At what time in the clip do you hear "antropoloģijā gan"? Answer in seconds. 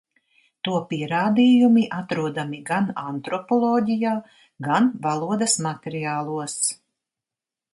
3.09-4.89